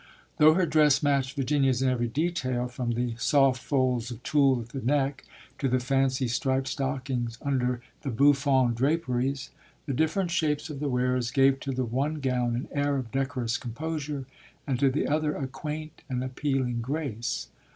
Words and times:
Though 0.37 0.55
her 0.55 0.65
dress 0.65 1.03
matched 1.03 1.35
Virginia's 1.35 1.83
in 1.83 1.87
every 1.89 2.07
detail, 2.07 2.67
from 2.67 2.93
the 2.93 3.13
soft 3.17 3.61
folds 3.61 4.09
of 4.09 4.23
tulle 4.23 4.59
at 4.59 4.69
the 4.69 4.81
neck 4.81 5.23
to 5.59 5.67
the 5.69 5.79
fancy 5.79 6.27
striped 6.27 6.67
stockings 6.69 7.37
under 7.43 7.81
the 8.01 8.09
bouffant 8.09 8.73
draperies, 8.73 9.51
the 9.85 9.93
different 9.93 10.31
shapes 10.31 10.71
of 10.71 10.79
the 10.79 10.89
wearers 10.89 11.29
gave 11.29 11.59
to 11.59 11.71
the 11.71 11.85
one 11.85 12.15
gown 12.15 12.55
an 12.55 12.67
air 12.71 12.97
of 12.97 13.11
decorous 13.11 13.57
composure 13.59 14.25
and 14.65 14.79
to 14.79 14.89
the 14.89 15.05
other 15.07 15.35
a 15.35 15.45
quaint 15.47 16.01
and 16.09 16.23
appealing 16.23 16.81
grace. 16.81 17.49